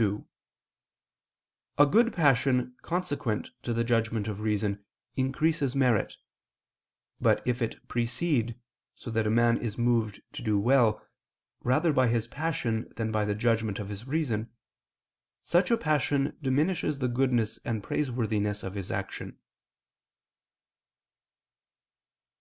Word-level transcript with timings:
2: 0.00 0.28
A 1.78 1.84
good 1.86 2.12
passion 2.12 2.76
consequent 2.82 3.50
to 3.64 3.74
the 3.74 3.82
judgment 3.82 4.28
of 4.28 4.38
reason 4.38 4.84
increases 5.16 5.74
merit; 5.74 6.14
but 7.20 7.44
if 7.44 7.60
it 7.60 7.88
precede, 7.88 8.56
so 8.94 9.10
that 9.10 9.26
a 9.26 9.30
man 9.30 9.58
is 9.60 9.76
moved 9.76 10.22
to 10.32 10.40
do 10.40 10.56
well, 10.56 11.04
rather 11.64 11.92
by 11.92 12.06
his 12.06 12.28
passion 12.28 12.88
than 12.94 13.10
by 13.10 13.24
the 13.24 13.34
judgment 13.34 13.80
of 13.80 13.88
his 13.88 14.06
reason, 14.06 14.52
such 15.42 15.68
a 15.68 15.76
passion 15.76 16.38
diminishes 16.40 17.00
the 17.00 17.08
goodness 17.08 17.58
and 17.64 17.82
praiseworthiness 17.82 18.62
of 18.62 18.74
his 18.74 18.92
action. 18.92 19.36